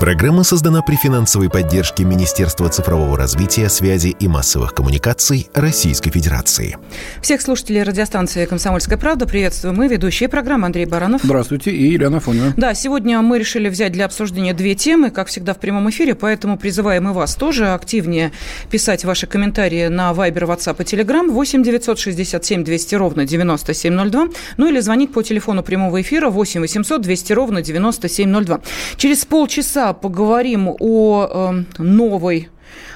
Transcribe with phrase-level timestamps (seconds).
[0.00, 6.78] Программа создана при финансовой поддержке Министерства цифрового развития, связи и массовых коммуникаций Российской Федерации.
[7.20, 9.74] Всех слушателей радиостанции «Комсомольская правда» приветствую.
[9.74, 11.20] Мы ведущие программы Андрей Баранов.
[11.22, 12.54] Здравствуйте, и Елена Фонина.
[12.56, 16.56] Да, сегодня мы решили взять для обсуждения две темы, как всегда в прямом эфире, поэтому
[16.56, 18.32] призываем и вас тоже активнее
[18.70, 24.80] писать ваши комментарии на Viber, WhatsApp и Telegram 8 967 200 ровно 9702, ну или
[24.80, 28.60] звонить по телефону прямого эфира 8 800 200 ровно 9702.
[28.96, 32.48] Через полчаса поговорим о э, новой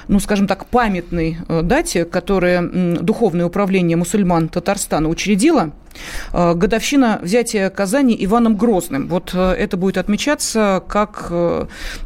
[0.07, 2.61] ну, скажем так, памятной э, дате, которое
[3.01, 5.71] Духовное управление мусульман Татарстана учредило,
[6.33, 9.07] э, годовщина взятия Казани Иваном Грозным.
[9.07, 11.31] Вот э, это будет отмечаться как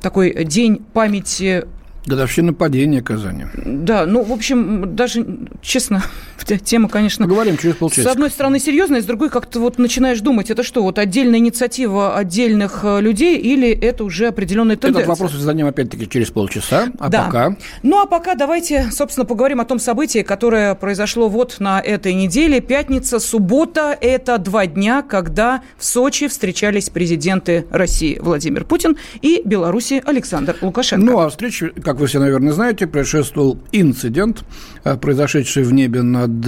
[0.02, 1.66] такой день памяти
[2.06, 3.46] Годовщина падения Казани.
[3.56, 5.26] Да, ну, в общем, даже,
[5.62, 6.04] честно,
[6.66, 7.26] тема, конечно...
[7.26, 8.04] Поговорим через полчаса.
[8.04, 12.16] С одной стороны, серьезная, с другой, как-то вот начинаешь думать, это что, вот отдельная инициатива
[12.16, 15.04] отдельных э, людей или это уже определенная тенденция?
[15.04, 17.26] Этот вопрос зададим опять-таки через полчаса, а да.
[17.26, 17.56] пока...
[17.84, 22.62] Ну, а пока давайте, собственно, поговорим о том событии, которое произошло вот на этой неделе.
[22.62, 30.02] Пятница, суббота– это два дня, когда в Сочи встречались президенты России Владимир Путин и Беларуси
[30.06, 31.06] Александр Лукашенко.
[31.06, 34.44] Ну, а встреча, как вы все, наверное, знаете, предшествовал инцидент,
[34.84, 36.48] э, произошедший в небе над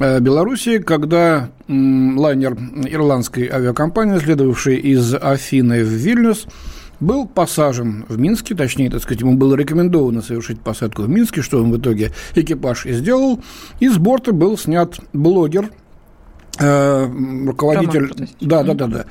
[0.00, 6.46] э, Белоруссией, когда лайнер ирландской авиакомпании, следовавший из Афины в Вильнюс,
[6.98, 11.62] был посажен в Минске, точнее, так сказать, ему было рекомендовано совершить посадку в Минске, что
[11.62, 13.40] он в итоге экипаж и сделал.
[13.78, 15.70] И с борта был снят блогер,
[16.58, 17.06] э,
[17.46, 18.12] руководитель...
[18.40, 19.04] Да, да, да, да.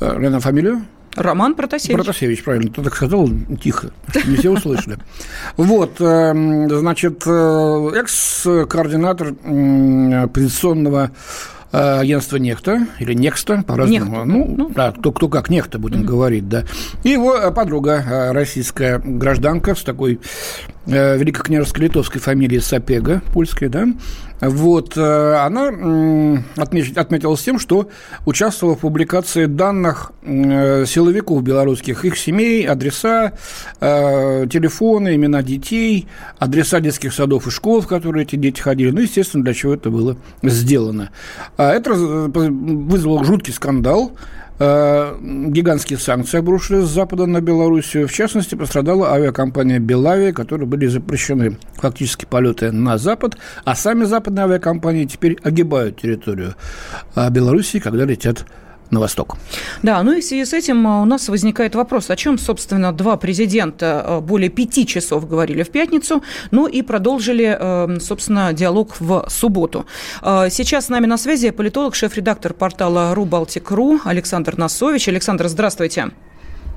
[0.00, 0.84] Наверное, фамилию?
[1.18, 1.96] Роман Протасевич.
[1.96, 2.70] Протасевич, правильно.
[2.70, 3.28] Ты так сказал
[3.62, 3.90] тихо,
[4.26, 4.98] не все услышали.
[5.56, 9.34] Вот, эм, значит, э, экс-координатор
[10.28, 11.10] позиционного
[11.72, 14.24] э, агентства Нехта, или Некста, по-разному.
[14.24, 16.04] Ну, ну, да, кто, кто как Нехта, будем mm-hmm.
[16.04, 16.64] говорить, да.
[17.04, 20.20] И его э, подруга, российская гражданка с такой
[20.88, 23.86] великокняжеской литовской фамилией Сапега, польской, да,
[24.40, 25.68] вот, э, она
[26.56, 27.88] отметилась тем, что
[28.24, 33.32] участвовала в публикации данных э, силовиков белорусских, их семей, адреса,
[33.80, 36.06] э, телефоны, имена детей,
[36.38, 38.90] адреса детских садов и школ, в которые эти дети ходили.
[38.90, 41.10] Ну, естественно, для чего это было сделано.
[41.56, 44.12] А это вызвало жуткий скандал.
[44.60, 48.08] Э, гигантские санкции обрушились с Запада на Белоруссию.
[48.08, 54.44] В частности, пострадала авиакомпания «Белавия», которой были запрещены фактически полеты на Запад, а сами западные
[54.44, 56.54] авиакомпании теперь огибают территорию
[57.14, 58.46] э, Белоруссии, когда летят
[58.90, 59.36] на восток.
[59.82, 62.92] Да, ну и в связи с этим а, у нас возникает вопрос, о чем, собственно,
[62.92, 68.96] два президента а, более пяти часов говорили в пятницу, ну и продолжили, а, собственно, диалог
[69.00, 69.86] в субботу.
[70.22, 75.08] Сейчас с нами на связи политолог, шеф-редактор портала РуБалтик.ру Александр Носович.
[75.08, 76.10] Александр, здравствуйте.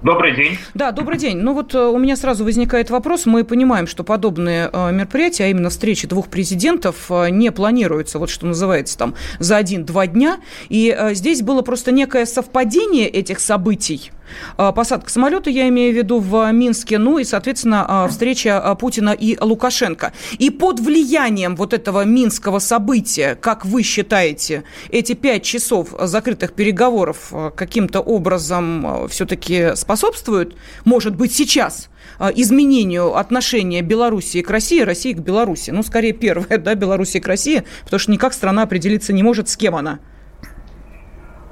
[0.04, 0.58] Добрый день.
[0.74, 1.38] Да, добрый день.
[1.38, 3.28] Ну вот э, у меня сразу возникает вопрос.
[3.28, 8.32] Мы понимаем, что подобные э, мероприятия, а именно встречи двух президентов, э, не планируются, вот
[8.32, 10.40] что называется, там, за один-два дня.
[10.70, 14.12] И здесь было просто некое совпадение этих событий,
[14.56, 19.12] посадка самолета, я имею в виду, в Минске, ну и, соответственно, а, встреча а, Путина
[19.12, 20.14] и Лукашенко.
[20.40, 27.34] И под влиянием вот этого минского события, как вы считаете, эти пять часов закрытых переговоров
[27.56, 30.56] каким-то образом все-таки способствуют,
[30.86, 31.90] может быть, сейчас
[32.36, 35.72] изменению отношения Белоруссии к России, России к Беларуси.
[35.72, 39.58] Ну, скорее, первое, да, Белоруссия к России, потому что никак страна определиться не может, с
[39.58, 40.00] кем она.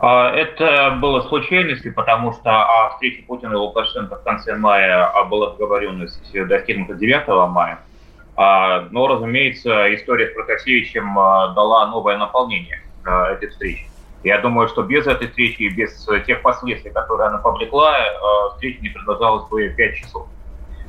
[0.02, 5.26] А, это было случайностью, потому что о встрече Путина и Лукашенко в конце мая а,
[5.26, 7.80] была договоренность достигнута 9 мая.
[8.38, 13.86] А, но, разумеется, история с Протасевичем дала новое наполнение этой встречи.
[14.24, 17.96] Я думаю, что без этой встречи и без тех последствий, которые она повлекла,
[18.54, 20.28] встреча не продолжалась бы 5 часов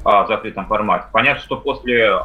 [0.04, 1.06] в закрытом формате.
[1.12, 2.16] Понятно, что после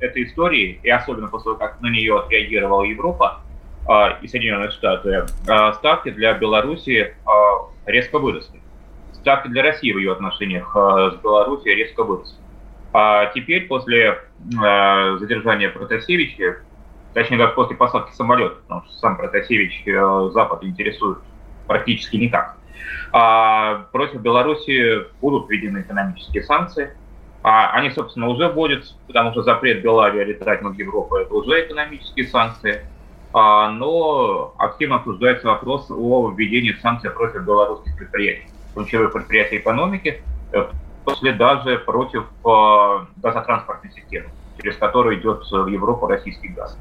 [0.00, 3.40] этой истории, и особенно после того, как на нее отреагировала Европа,
[4.22, 8.60] и Соединенные Штаты, а, ставки для Беларуси а, резко выросли.
[9.14, 12.38] Ставки для России в ее отношениях с Беларусью резко выросли.
[12.92, 14.18] А теперь, после
[15.18, 16.56] задержания Протасевича,
[17.14, 21.18] точнее, даже после посадки самолета, потому что сам Протасевич э, Запад интересует
[21.66, 22.56] практически никак,
[23.12, 26.90] а против Беларуси будут введены экономические санкции.
[27.42, 32.26] А они, собственно, уже вводятся, потому что запрет Беларуси летать над Европой– это уже экономические
[32.26, 32.84] санкции.
[33.32, 40.22] Но активно обсуждается вопрос о введении санкций против белорусских предприятий, ключевых предприятий экономики,
[40.52, 40.66] э,
[41.04, 42.24] после даже против
[43.16, 44.28] газотранспортной системы,
[44.60, 46.76] через которую идет в Европу российский газ.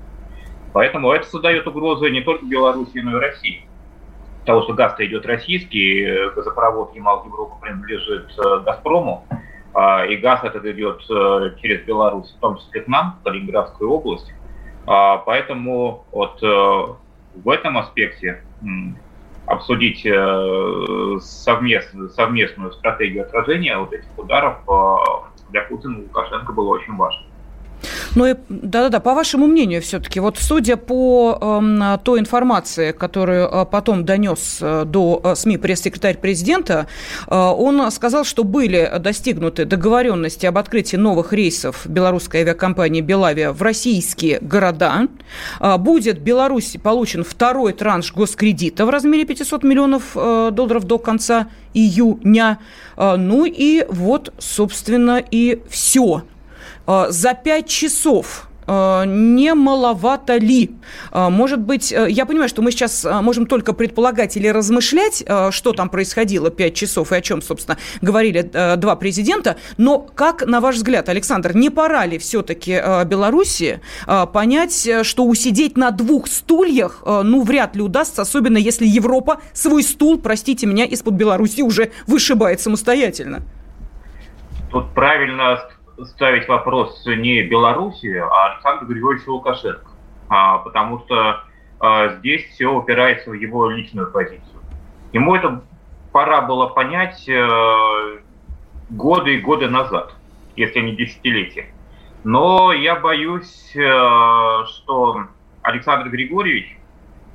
[0.74, 3.66] Поэтому это создает угрозы не только Беларуси, но и России.
[4.46, 9.26] Того, что газ-то идет российский, э, газопровод Ямал-Европа принадлежит э, «Газпрому»,
[9.74, 13.92] а, и газ этот идет э, через Беларусь, в том числе к нам, в Калининградскую
[13.92, 14.32] область.
[14.92, 18.44] А, поэтому вот в этом аспекте
[19.46, 24.64] обсудить совместную, совместную стратегию отражения вот этих ударов
[25.50, 27.22] для Путина и Лукашенко было очень важно.
[28.16, 33.66] Ну и да-да-да, по вашему мнению все-таки, вот судя по э, той информации, которую э,
[33.66, 36.88] потом донес э, до э, СМИ пресс-секретарь президента,
[37.28, 43.62] э, он сказал, что были достигнуты договоренности об открытии новых рейсов белорусской авиакомпании «Белавия» в
[43.62, 45.08] российские города.
[45.60, 51.48] Э, будет Беларуси получен второй транш госкредита в размере 500 миллионов э, долларов до конца
[51.76, 52.58] июня.
[52.98, 56.24] Ну и вот, собственно, и все.
[56.90, 60.72] Э, за пять часов э, не маловато ли?
[61.12, 65.90] Э, может быть, я понимаю, что мы сейчас можем только предполагать или размышлять, что там
[65.90, 68.42] происходило пять часов и о чем, собственно, говорили
[68.78, 73.82] два президента, но как, на ваш взгляд, Александр, не пора ли все-таки Беларуси
[74.34, 80.20] понять, что усидеть на двух стульях, ну, вряд ли удастся, особенно если Европа свой стул,
[80.20, 83.44] простите меня, из-под Беларуси уже вышибает самостоятельно?
[84.72, 85.60] Тут правильно
[86.06, 89.92] ставить вопрос не Беларуси, а Александру Григорьевичу Лукашенко,
[90.30, 91.44] а, потому что
[91.80, 94.60] а, здесь все упирается в его личную позицию.
[95.14, 95.64] Ему это
[96.12, 98.20] пора было понять э,
[98.90, 100.14] годы и годы назад,
[100.56, 101.68] если не десятилетия.
[102.24, 103.80] Но я боюсь, э,
[104.68, 105.28] что
[105.62, 106.78] Александр Григорьевич,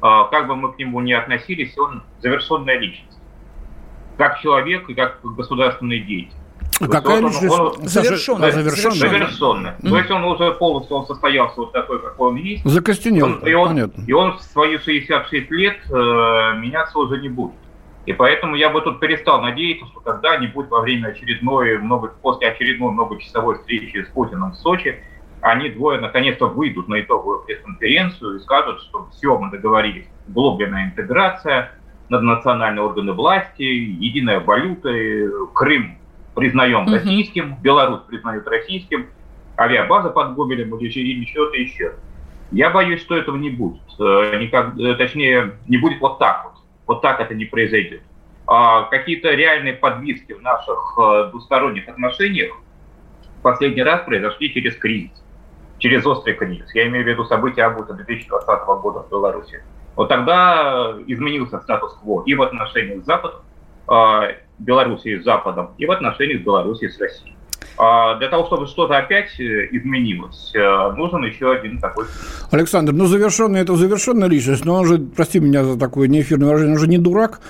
[0.02, 3.18] э, как бы мы к нему ни относились, он завершенная личность.
[4.18, 6.36] Как человек и как государственный деятель.
[6.78, 7.58] Какая вот личность?
[7.58, 8.52] Он, он, завершенная.
[8.52, 9.10] Завершенная.
[9.10, 9.76] завершенная.
[9.80, 9.88] Mm-hmm.
[9.88, 12.64] То есть он уже полностью он состоялся вот такой, какой он есть.
[12.64, 14.04] Закостенел, он, и он, понятно.
[14.06, 15.92] И он в свои 66 лет э,
[16.58, 17.54] меняться уже не будет.
[18.06, 22.92] И поэтому я бы тут перестал надеяться, что когда-нибудь во время очередной, много, после очередной
[22.92, 25.02] многочасовой встречи с Путиным в Сочи,
[25.40, 31.72] они двое наконец-то выйдут на итоговую пресс-конференцию и скажут, что все, мы договорились, глубинная интеграция,
[32.08, 34.90] наднациональные органы власти, единая валюта,
[35.54, 35.98] Крым
[36.34, 39.08] признаем российским, Беларусь признает российским,
[39.56, 41.92] авиабаза под Гомелем или еще что-то еще.
[42.50, 43.82] Я боюсь, что этого не будет.
[43.98, 46.54] Э, никак, э, точнее, не будет вот так вот.
[46.86, 48.02] Вот так это не произойдет.
[48.46, 52.54] А какие-то реальные подвиски в наших э, двусторонних отношениях
[53.38, 55.24] в последний раз произошли через кризис,
[55.78, 56.72] через острый кризис.
[56.74, 59.62] Я имею в виду события августа 2020 года в Беларуси.
[59.96, 63.40] Вот тогда изменился статус-кво и в отношениях с Западом,
[64.58, 67.34] Белоруссии с Западом и в отношениях Белоруссии с Россией.
[67.76, 72.04] А для того, чтобы что-то опять э, изменилось, э, нужен еще один такой...
[72.52, 76.74] Александр, ну завершенный это завершенная личность, но он же, прости меня за такое неэфирное выражение,
[76.74, 77.40] он же не дурак.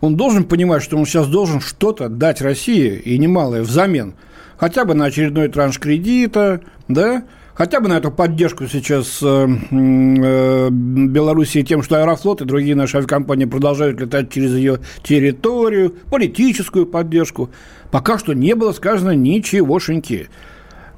[0.00, 4.14] Он должен понимать, что он сейчас должен что-то дать России, и немалое, взамен.
[4.56, 7.24] Хотя бы на очередной транш кредита, да,
[7.58, 12.96] хотя бы на эту поддержку сейчас э, э, Белоруссии тем, что Аэрофлот и другие наши
[12.96, 17.50] авиакомпании продолжают летать через ее территорию, политическую поддержку.
[17.90, 20.28] Пока что не было сказано ничегошеньки.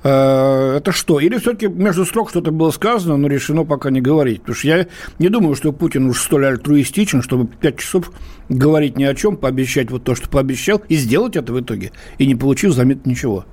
[0.02, 1.18] Э, это что?
[1.18, 4.40] Или все-таки между строк что-то было сказано, но решено пока не говорить?
[4.40, 4.86] Потому что я
[5.18, 8.12] не думаю, что Путин уж столь альтруистичен, чтобы пять часов
[8.50, 12.26] говорить ни о чем, пообещать вот то, что пообещал, и сделать это в итоге, и
[12.26, 13.46] не получив заметно ничего.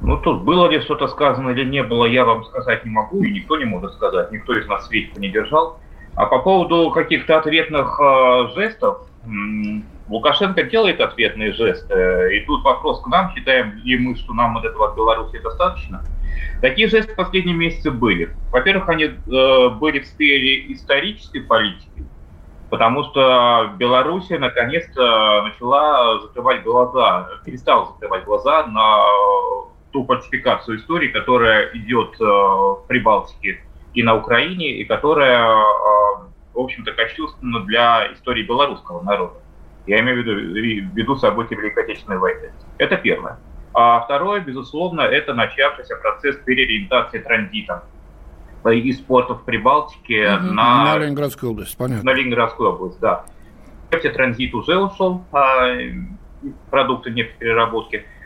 [0.00, 3.32] Ну, тут было ли что-то сказано или не было, я вам сказать не могу, и
[3.32, 5.80] никто не может сказать, никто из нас свечку не держал.
[6.14, 9.08] А по поводу каких-то ответных э, жестов,
[10.08, 14.64] Лукашенко делает ответные жесты, и тут вопрос к нам, считаем ли мы, что нам от
[14.64, 16.02] этого от Беларуси достаточно.
[16.60, 18.34] Такие жесты в последние месяцы были.
[18.50, 22.04] Во-первых, они э, были в сфере исторической политики,
[22.70, 29.04] потому что Белоруссия наконец-то начала закрывать глаза, перестала закрывать глаза на
[29.92, 33.60] ту фальсификацию истории, которая идет э, в Прибалтике
[33.94, 35.54] и на Украине, и которая, э,
[36.54, 39.34] в общем-то, кощунственна для истории белорусского народа.
[39.86, 42.52] Я имею в виду, в виду события Великой Отечественной войны.
[42.76, 43.38] Это первое.
[43.74, 47.84] А второе, безусловно, это начавшийся процесс переориентации транзита
[48.64, 52.04] из портов Прибалтики угу, на, на Ленинградскую область, понятно.
[52.04, 53.24] На Ленинградскую область, да.
[53.90, 55.68] Транзит уже ушел, а,
[56.70, 58.04] продукты нефтепереработки.
[58.04, 58.17] А,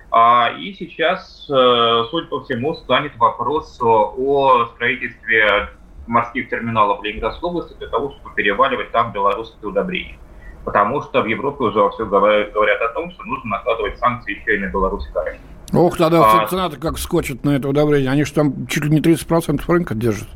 [0.58, 5.70] и сейчас, э, судя по всему, станет вопрос о строительстве
[6.06, 10.18] морских терминалов Ленинградской области для того, чтобы переваливать там белорусские удобрения.
[10.64, 14.60] Потому что в Европе уже все говорят, о том, что нужно накладывать санкции еще и
[14.60, 18.10] на Беларусь и Ох, тогда а, цена-то как скочит на это удобрение.
[18.10, 20.28] Они же там чуть ли не 30% рынка держат,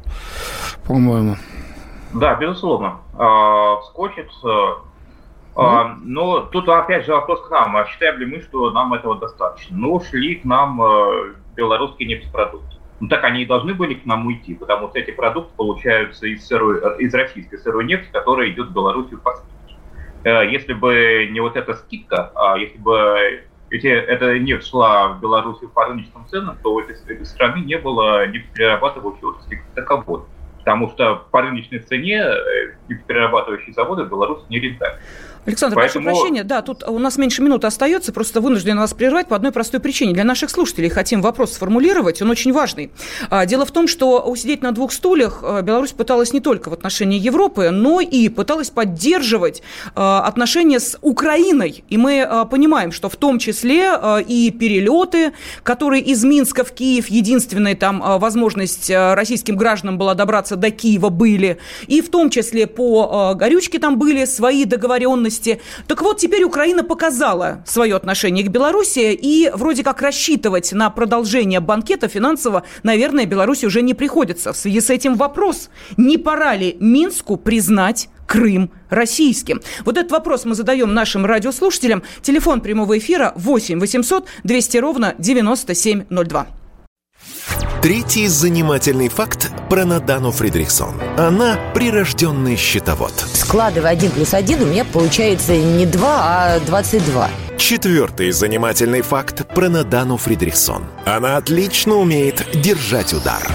[0.87, 1.37] по-моему.
[2.15, 3.01] Да, безусловно.
[3.19, 4.31] А, вскочит.
[5.57, 7.77] А, но тут опять же вопрос к нам.
[7.77, 9.77] А считаем ли мы, что нам этого достаточно?
[9.77, 12.77] Ну, шли к нам а, белорусские нефтепродукты.
[13.01, 16.47] Ну, так они и должны были к нам уйти, потому что эти продукты получаются из,
[16.47, 19.77] сырой, из российской сырой нефти, которая идет в Белоруссию по скидке.
[20.25, 25.21] Э, если бы не вот эта скидка, а если бы эти, эта нефть шла в
[25.21, 28.27] Белоруссию по рыночным ценам, то у этой, этой страны не было
[29.57, 30.23] как таковой.
[30.59, 35.01] Потому что по рыночной цене э, нефтеперерабатывающие заводы в Беларуси не рентабельны.
[35.47, 36.05] Александр, Поэтому...
[36.05, 39.53] прошу прощения, да, тут у нас меньше минуты остается, просто вынужден вас прервать по одной
[39.53, 40.13] простой причине.
[40.13, 42.91] Для наших слушателей хотим вопрос сформулировать, он очень важный.
[43.31, 46.73] А, дело в том, что усидеть на двух стульях а, Беларусь пыталась не только в
[46.73, 49.63] отношении Европы, но и пыталась поддерживать
[49.95, 51.85] а, отношения с Украиной.
[51.89, 53.93] И мы понимаем, что в том числе
[54.27, 60.71] и перелеты, которые из Минска в Киев, единственная там возможность российским гражданам была добраться до
[60.71, 65.61] Киева были, и в том числе по горючке там были свои договоренности, области.
[65.87, 71.61] Так вот, теперь Украина показала свое отношение к Беларуси, и вроде как рассчитывать на продолжение
[71.61, 74.53] банкета финансово, наверное, Беларуси уже не приходится.
[74.53, 79.61] В связи с этим вопрос, не пора ли Минску признать Крым российским?
[79.85, 82.03] Вот этот вопрос мы задаем нашим радиослушателям.
[82.23, 86.47] Телефон прямого эфира 8 800 200 ровно 9702.
[87.87, 91.01] Третий занимательный факт про Надану Фридрихсон.
[91.17, 93.13] Она прирожденный счетовод.
[93.33, 97.31] Складывая один плюс один, у меня получается не 2, а 22.
[97.57, 100.85] Четвертый занимательный факт про Надану Фридрихсон.
[101.05, 103.49] Она отлично умеет держать удар.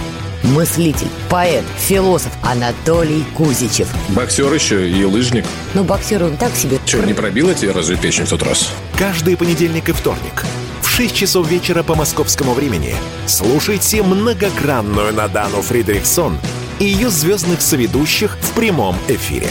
[0.43, 3.89] Мыслитель, поэт, философ Анатолий Кузичев.
[4.15, 5.43] Боксер еще и лыжник.
[5.73, 6.79] Ну, боксер он так себе.
[6.85, 8.71] Че, не пробила тебе разве печень в тот раз?
[8.97, 10.45] Каждый понедельник и вторник–
[10.91, 12.93] 6 часов вечера по московскому времени
[13.25, 16.37] слушайте многогранную Надану Фридрихсон
[16.79, 19.47] и ее звездных соведущих в прямом эфире.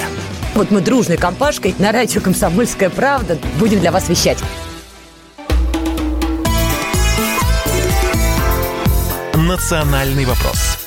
[0.55, 4.39] Вот мы дружной компашкой на радио «Комсомольская правда» будем для вас вещать.
[9.35, 10.80] «Национальный вопрос»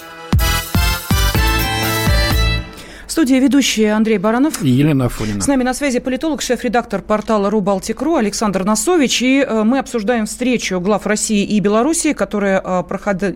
[3.14, 5.40] студии ведущие Андрей Баранов и Елена Афонина.
[5.40, 9.22] С нами на связи политолог, шеф-редактор портала Рубалтик.ру Александр Носович.
[9.22, 12.84] И э, мы обсуждаем встречу глав России и Беларуси, которая э,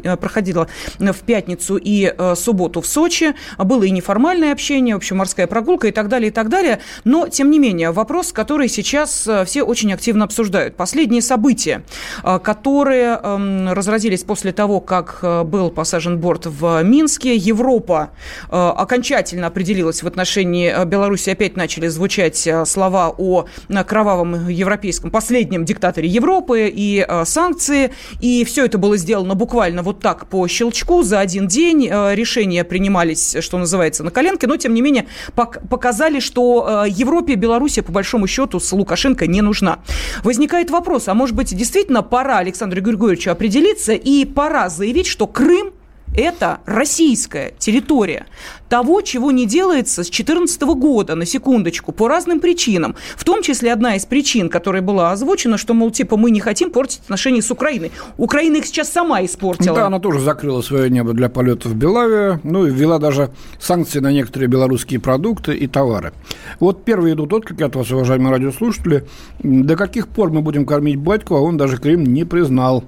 [0.04, 0.68] э, проходила
[0.98, 3.36] в пятницу и субботу в Сочи.
[3.60, 6.80] Было и неформальное общение, общеморская прогулка и так далее, и так далее.
[7.04, 10.76] Но, тем не менее, вопрос, который сейчас все очень активно обсуждают.
[10.76, 11.84] Последние события,
[12.24, 17.36] которые эм, разразились после того, как был посажен борт в Минске.
[17.36, 18.10] Европа
[18.50, 24.48] окончательно определила определилась в отношении э, Беларуси, опять начали звучать э, слова о э, кровавом
[24.48, 27.92] европейском последнем диктаторе Европы и санкции.
[28.22, 31.90] И все это было сделано буквально вот так по щелчку за один день.
[31.90, 37.92] Решения принимались, что называется, на коленке, но тем не менее показали, что Европе Беларуси по
[37.92, 39.80] большому счету с Лукашенко не нужна.
[40.24, 45.74] Возникает вопрос, а может быть действительно пора Александру Григорьевичу определиться и пора заявить, что Крым
[46.18, 48.26] это российская территория
[48.70, 52.96] того, чего не делается с 2014 года, на секундочку, по разным причинам.
[53.16, 56.72] В том числе одна из причин, которая была озвучена, что, мол, типа, мы не хотим
[56.72, 57.92] портить отношения с Украиной.
[58.18, 59.76] Украина их сейчас сама испортила.
[59.76, 64.00] Да, она тоже закрыла свое небо для полетов в Белавию, ну и ввела даже санкции
[64.00, 66.12] на некоторые белорусские продукты и товары.
[66.60, 69.06] Вот первые идут отклики от вас, уважаемые радиослушатели.
[69.44, 72.84] До каких пор мы будем кормить батьку, а он даже Крым не признал.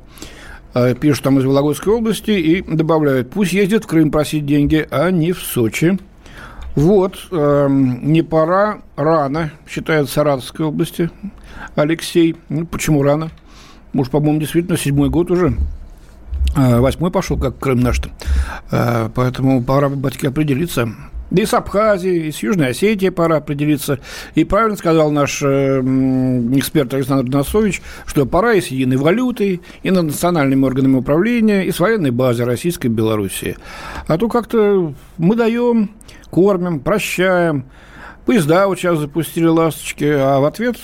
[0.73, 5.09] Э, пишут там из Вологодской области и добавляют, пусть ездят в Крым просить деньги, а
[5.09, 5.97] не в Сочи.
[6.75, 11.09] Вот, э, не пора, рано, считает Саратовской области
[11.75, 12.35] Алексей.
[12.47, 13.31] Ну, почему рано?
[13.93, 15.55] Может, по-моему, действительно, седьмой год уже.
[16.55, 18.09] Э, восьмой пошел, как Крым наш-то.
[18.71, 20.89] Э, поэтому пора батьке определиться,
[21.31, 23.99] да и с Абхазией, и с Южной Осетией пора определиться.
[24.35, 25.79] И правильно сказал наш э,
[26.53, 31.71] эксперт Александр Носович, что пора и с единой валютой, и над национальными органами управления, и
[31.71, 33.57] с военной базой Российской Белоруссии.
[34.07, 35.91] А то как-то мы даем,
[36.29, 37.65] кормим, прощаем.
[38.25, 40.77] Поезда вот сейчас запустили «Ласточки», а в ответ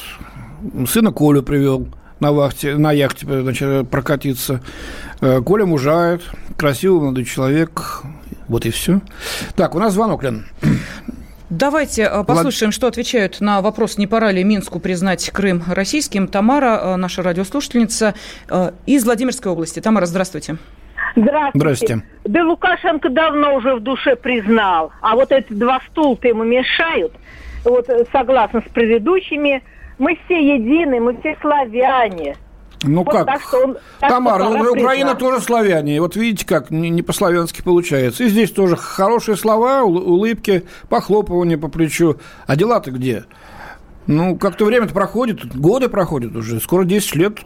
[0.87, 1.87] сына Колю привел
[2.19, 4.61] на, вахте, на яхте значит, прокатиться.
[5.21, 6.21] Э, Коля мужает,
[6.57, 8.01] красивый молодой человек,
[8.47, 9.01] вот и все.
[9.55, 10.45] Так, у нас звонок, Лен.
[11.49, 16.27] Давайте э, послушаем, что отвечают на вопрос, не пора ли Минску признать Крым российским.
[16.27, 18.15] Тамара, э, наша радиослушательница
[18.85, 19.79] из Владимирской области.
[19.79, 20.57] Тамара, здравствуйте.
[21.15, 21.57] Здравствуйте.
[21.57, 22.03] Здрасте.
[22.25, 24.91] Да Лукашенко давно уже в душе признал.
[25.01, 27.13] А вот эти два стула-то ему мешают.
[27.63, 29.63] Вот э, согласно с предыдущими,
[29.97, 32.35] мы все едины, мы все славяне.
[32.87, 33.25] Ну Вот как?
[33.25, 35.17] так что он- так Тамара, что ну, пора Украина признать.
[35.19, 35.99] тоже славяне.
[36.01, 38.23] Вот видите, как не, не по-славянски получается.
[38.23, 42.17] И здесь тоже хорошие слова, ул- улыбки, похлопывания по плечу.
[42.47, 43.25] А дела-то где?
[44.07, 47.39] Ну, как-то время-то проходит, годы проходят уже, скоро 10 лет.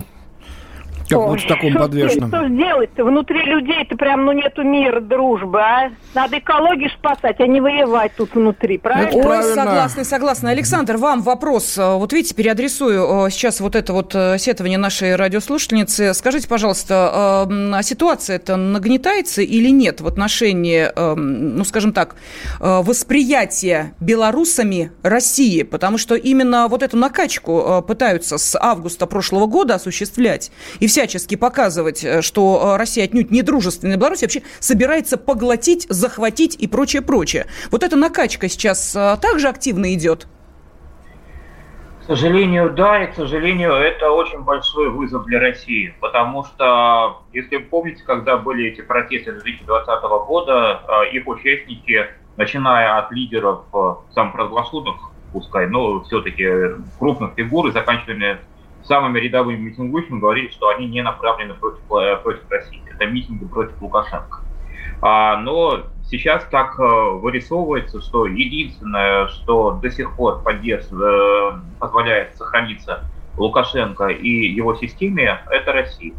[1.09, 2.29] Как Ой, вот в таком что подвешенном.
[2.29, 3.03] Что ж делать-то?
[3.03, 5.91] Внутри людей-то прям ну нету мира, дружбы, а?
[6.13, 9.17] Надо экологию спасать, а не воевать тут внутри, правильно?
[9.17, 9.55] Ой, правильно.
[9.55, 10.49] согласна, согласна.
[10.51, 11.77] Александр, вам вопрос.
[11.79, 16.13] Э, Вот видите, переадресую э, сейчас вот это вот э, сетование нашей радиослушательницы.
[16.13, 22.15] Скажите, пожалуйста, а ситуация это нагнетается или нет в отношении, ну, скажем так,
[22.59, 25.63] восприятия белорусами России?
[25.63, 32.03] Потому что именно вот эту накачку пытаются с августа прошлого года осуществлять и всячески показывать,
[32.03, 37.45] э, что э, Россия отнюдь не дружественная Беларусь, вообще собирается поглотить, захватить и прочее, прочее.
[37.71, 40.27] Вот эта накачка сейчас э, также активно идет?
[42.01, 47.57] К сожалению, да, и к сожалению, это очень большой вызов для России, потому что, если
[47.57, 50.81] вы помните, когда были эти протесты 2020 года,
[51.13, 53.65] их участники, начиная от лидеров
[54.15, 54.95] самопровозглашенных,
[55.31, 56.47] пускай, но все-таки
[56.97, 58.39] крупных фигур, и заканчивая
[58.83, 62.81] самыми рядовыми митингующими, говорили, что они не направлены против, э, против России.
[62.93, 64.39] Это митинги против Лукашенко.
[65.01, 73.03] А, но сейчас так э, вырисовывается, что единственное, что до сих пор поддерживает, позволяет сохраниться
[73.37, 76.13] Лукашенко и его системе, это Россия.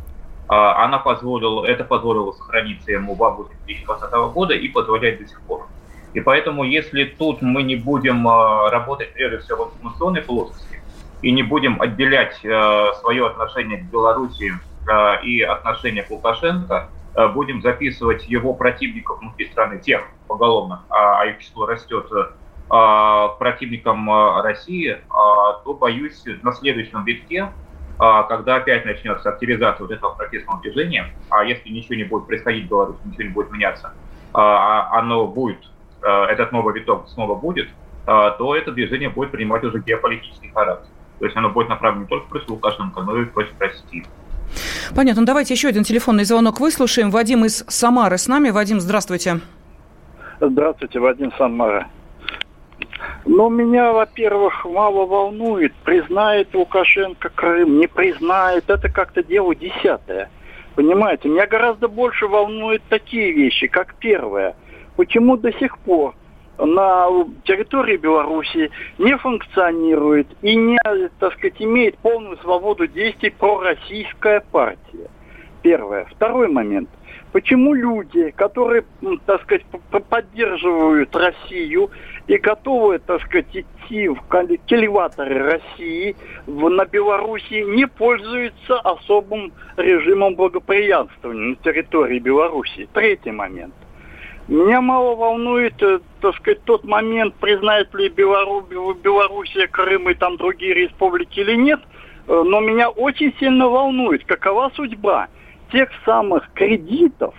[0.49, 5.41] А, она позволила, это позволило сохраниться ему в августе 2020 года и позволяет до сих
[5.43, 5.67] пор.
[6.13, 10.80] И поэтому, если тут мы не будем э, работать прежде всего в информационной плоскости
[11.23, 17.29] и не будем отделять э, свое отношение к Беларуси э, и отношение к Лукашенко, э,
[17.29, 24.11] будем записывать его противников внутри страны, тех поголовно, а, а их число растет, э, противникам
[24.11, 27.49] э, России, э, то, боюсь, на следующем витке,
[27.99, 32.67] э, когда опять начнется активизация вот этого протестного движения, а если ничего не будет происходить
[32.67, 33.93] в Беларуси, ничего не будет меняться,
[34.33, 35.59] а оно будет,
[36.03, 37.69] э, этот новый виток снова будет,
[38.07, 40.89] э, то это движение будет принимать уже геополитический характер.
[41.21, 44.05] То есть оно будет направлено не только против Лукашенко, но и против России.
[44.97, 45.25] Понятно.
[45.25, 47.11] Давайте еще один телефонный звонок выслушаем.
[47.11, 48.49] Вадим из Самары с нами.
[48.51, 49.41] Вадим, здравствуйте.
[50.41, 51.89] Здравствуйте, Вадим Самара.
[53.27, 58.69] Ну, меня, во-первых, мало волнует, признает Лукашенко Крым, не признает.
[58.69, 60.31] Это как-то дело десятое.
[60.75, 64.57] Понимаете, меня гораздо больше волнуют такие вещи, как первое.
[64.97, 66.15] Почему до сих пор
[66.65, 67.09] на
[67.45, 70.79] территории Беларуси не функционирует и не,
[71.19, 75.09] так сказать, имеет полную свободу действий пророссийская партия?
[75.63, 76.07] Первое.
[76.07, 76.89] Второй момент.
[77.33, 78.85] Почему люди, которые,
[79.27, 79.65] так сказать,
[80.09, 81.91] поддерживают Россию
[82.27, 89.53] и готовы, так сказать, идти в кали- к элеваторе России на Белоруссии, не пользуются особым
[89.77, 92.89] режимом благоприятствования на территории Белоруссии?
[92.93, 93.75] Третий момент.
[94.51, 98.63] Меня мало волнует, э, так сказать, тот момент, признает ли Белору...
[98.63, 101.79] Белоруссия, Крым и там другие республики или нет,
[102.27, 105.29] э, но меня очень сильно волнует, какова судьба
[105.71, 107.33] тех самых кредитов,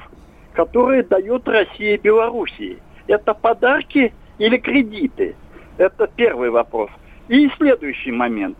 [0.54, 2.78] которые дает Россия Белоруссии.
[3.08, 5.36] Это подарки или кредиты?
[5.78, 6.91] Это первый вопрос.
[7.28, 8.58] И следующий момент.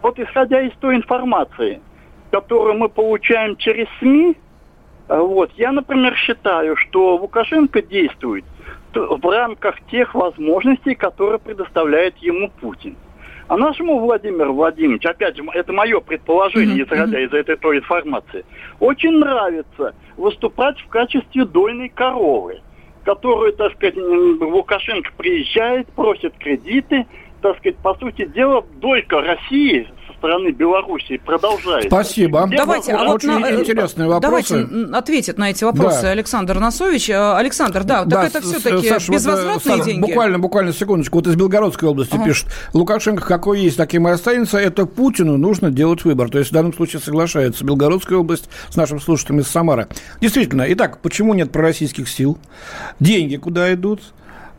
[0.00, 1.82] Вот исходя из той информации,
[2.30, 4.38] которую мы получаем через СМИ,
[5.18, 8.44] вот, я, например, считаю, что Лукашенко действует
[8.94, 12.96] в рамках тех возможностей, которые предоставляет ему Путин.
[13.48, 18.44] А нашему Владимиру Владимировичу, опять же, это мое предположение, исходя из этой той информации,
[18.78, 22.60] очень нравится выступать в качестве дойной коровы,
[23.04, 27.06] которую, так сказать, Лукашенко приезжает, просит кредиты,
[27.42, 29.88] так сказать, по сути дела, дойка России
[30.20, 31.88] стороны Белоруссии продолжается.
[31.88, 32.46] Спасибо.
[32.46, 34.54] Где Давайте, а вот Очень на- э, интересные Давайте вопросы.
[34.86, 36.10] м, ответит на эти вопросы Да.
[36.10, 37.10] Александр Насович.
[37.10, 40.00] Э, Александр, да, так это все-таки Саш, вот, э, безвозвратные деньги?
[40.00, 41.18] Буквально, буквально секундочку.
[41.18, 42.24] Вот из Белгородской области Ага.
[42.26, 44.58] пишут, Лукашенко какой есть, таким и останется.
[44.58, 46.28] Это Путину нужно делать выбор.
[46.30, 49.88] То есть в данном случае соглашается Белгородская область с нашим слушателем из Самары.
[50.20, 50.64] Действительно.
[50.68, 52.38] Итак, почему нет пророссийских сил?
[53.00, 54.02] Деньги куда идут?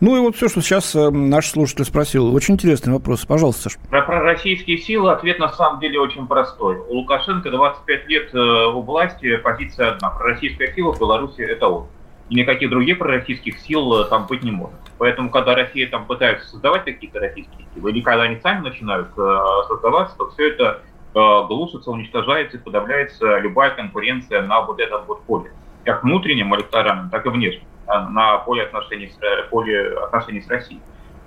[0.02, 2.34] Ну и вот все, что сейчас э, наш слушатель спросил.
[2.34, 3.24] Очень интересный вопрос.
[3.24, 3.78] Пожалуйста, Саш.
[3.88, 6.80] Про пророссийские силы ответ на самом деле очень простой.
[6.90, 10.10] У Лукашенко 25 лет э, у власти, позиция одна.
[10.10, 11.88] Пророссийская сила в Беларуси– это он.
[12.30, 14.80] И никаких других пророссийских сил э, там быть не может.
[14.98, 19.38] Поэтому, когда Россия там пытается создавать какие-то российские силы, или когда они сами начинают э,
[19.68, 20.82] создаваться, то все это
[21.14, 25.52] э, глушится, уничтожается и подавляется любая конкуренция на вот этом вот поле.
[25.86, 27.68] как внутреннем электоральном, так и внешнем,
[28.10, 30.82] на поле отношений с, поле отношений с Россией.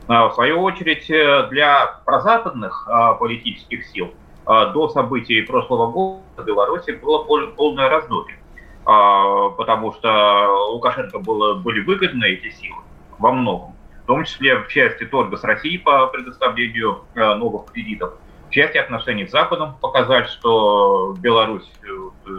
[0.06, 1.06] В свою очередь,
[1.50, 2.86] для прозападных
[3.18, 4.12] политических сил
[4.44, 8.36] до событий прошлого года в Беларуси было полное раздутие,
[8.84, 12.82] потому что Лукашенко было, были выгодны эти силы
[13.18, 18.12] во многом, в том числе в части торга с Россией по предоставлению новых кредитов,
[18.54, 22.30] части отношений с Западом показать, что Беларусь э,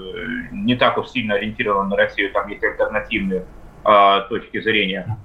[0.52, 3.46] не так уж сильно ориентирована на Россию, там есть альтернативные а,
[4.30, 5.18] точки зрения.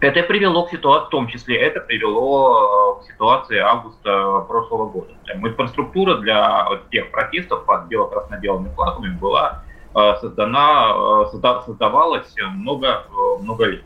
[0.00, 5.12] Это привело к ситуации, в том числе это привело э, к ситуации августа прошлого года.
[5.32, 9.62] Инфраструктура для тех протестов под бело-красно-белыми флагами была
[9.94, 11.26] э, создана,
[11.64, 13.04] создавалась много,
[13.40, 13.84] много лет.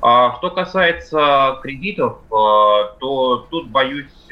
[0.00, 4.28] А что касается кредитов, то тут, боюсь,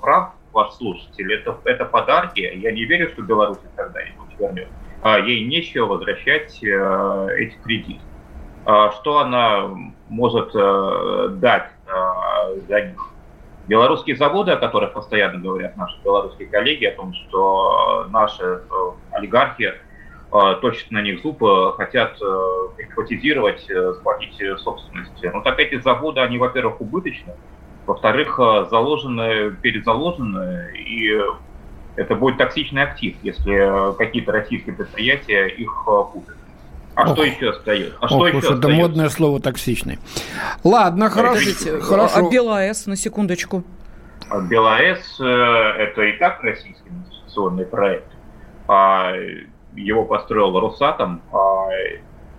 [0.00, 2.40] прав ваш слушатель, это, это подарки.
[2.40, 4.68] Я не верю, что Беларусь когда-нибудь вернет.
[5.04, 8.00] А ей нечего возвращать э, эти кредиты.
[8.64, 9.68] А что она
[10.08, 13.00] может э, дать э, за них?
[13.68, 18.62] Белорусские заводы, о которых постоянно говорят наши белорусские коллеги, о том, что наши
[19.10, 19.74] олигархи
[20.62, 25.22] точат на них зуб, э, хотят э, приватизировать, э, сплотить собственность.
[25.22, 27.34] Ну так эти заводы, они, во-первых, убыточны,
[27.84, 28.40] во-вторых,
[28.70, 31.20] заложены, перезаложены, и
[31.96, 36.36] это будет токсичный актив, если э, какие-то российские предприятия их э, купят.
[36.94, 37.96] А ох, что еще остается?
[38.00, 38.80] А ох, что еще это остается?
[38.80, 39.98] модное слово токсичный.
[40.62, 41.40] Ладно, хорошо.
[41.40, 42.18] Подождите, хорошо.
[42.18, 43.64] А БелАЭС, на секундочку.
[44.30, 48.06] А БелАЭС– это и так российский инвестиционный проект.
[48.68, 49.12] А
[49.74, 51.20] его построил Росатом.
[51.32, 51.66] А,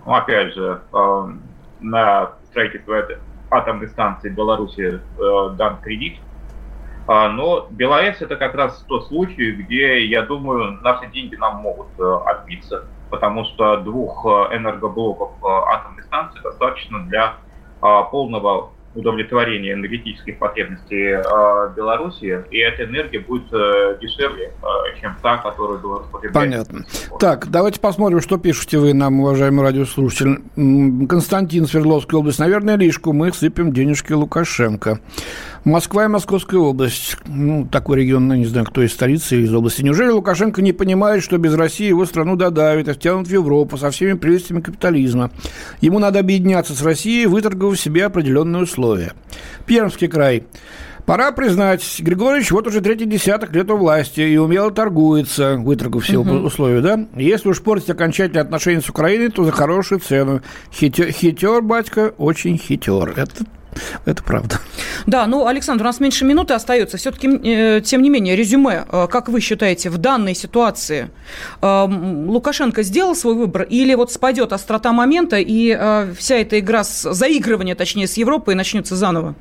[0.04, 0.80] ну, опять же,
[1.80, 3.06] на строительство
[3.50, 6.18] атомной станции Беларуси э, дан кредит.
[7.06, 11.88] А, но БелАЭС это как раз тот случай, где, я думаю, наши деньги нам могут
[11.98, 17.34] э, отбиться, потому что двух э, энергоблоков атомной станции достаточно для
[17.80, 25.16] а, полного удовлетворения энергетических потребностей э, Беларуси, и эта энергия будет э, дешевле, э, чем
[25.22, 26.34] та, которую Беларусь потребляет.
[26.68, 26.86] Понятно.
[27.20, 30.42] Так, давайте посмотрим, что пишете вы нам, уважаемый радиослушатель.
[31.06, 32.38] Константин, Свердловская область.
[32.38, 34.98] Наверное, лишку мы сыпем денежки Лукашенко.
[35.66, 37.16] Москва и Московская область.
[37.26, 39.82] Ну, такой регион, ну, не знаю, кто из столицы, из области.
[39.82, 43.90] Неужели Лукашенко не понимает, что без России его страну додавит, а втянут в Европу со
[43.90, 45.32] всеми прелестями капитализма?
[45.80, 49.14] Ему надо объединяться с Россией, выторговав себе определенные условия.
[49.66, 50.44] Пермский край.
[51.04, 56.18] Пора признать, Григорьевич вот уже третий десяток лет у власти и умело торгуется, выторгав все
[56.18, 56.46] угу.
[56.46, 57.06] условия, да?
[57.16, 60.42] Если уж портить окончательные отношения с Украиной, то за хорошую цену.
[60.72, 63.14] Хитер, хитер батька, очень хитер.
[63.16, 63.44] Это
[64.04, 64.56] это правда.
[65.06, 66.96] Да, ну, Александр, у нас меньше минуты остается.
[66.96, 68.84] Все-таки, э, тем не менее, резюме.
[68.90, 71.10] Э, как вы считаете, в данной ситуации
[71.60, 75.76] э, Лукашенко сделал свой выбор или вот спадет острота момента и
[76.16, 79.34] вся эта игра, с, заигрывание, точнее, с Европой начнется заново?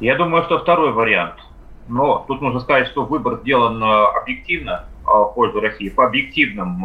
[0.00, 1.34] Я думаю, что второй вариант.
[1.88, 6.84] Но тут нужно сказать, что выбор сделан объективно в пользу России, по объективным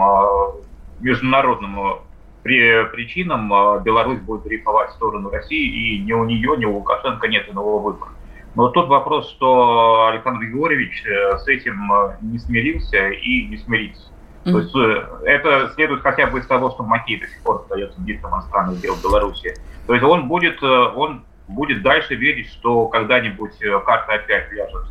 [1.00, 2.07] международному при,
[2.48, 7.28] причинам а, Беларусь будет дрейфовать в сторону России, и ни у нее, ни у Лукашенко
[7.28, 8.12] нет иного выбора.
[8.58, 14.10] Но тут вопрос, что Александр Григорьевич э, с этим э, не смирился и не смирится.
[14.46, 14.52] Mm-hmm.
[14.52, 18.02] То есть э, это следует хотя бы из того, что Макей до сих пор остается
[18.02, 19.54] министром иностранных дел Беларуси.
[19.86, 24.86] То есть он будет, он будет дальше верить, что когда-нибудь карта опять ляжет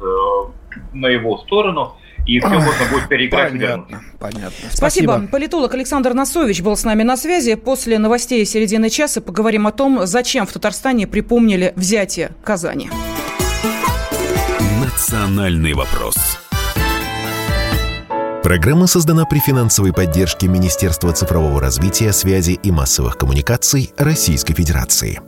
[0.92, 3.52] на его сторону, и все можно будет переиграть.
[3.52, 4.50] Понятно, понятно.
[4.70, 5.12] Спасибо.
[5.12, 5.28] Спасибо.
[5.30, 7.54] Политолог Александр Носович был с нами на связи.
[7.54, 12.90] После новостей середины часа поговорим о том, зачем в Татарстане припомнили взятие Казани.
[14.82, 16.16] Национальный вопрос.
[18.42, 25.20] Программа создана при финансовой поддержке Министерства цифрового развития, связи и массовых коммуникаций Российской Федерации.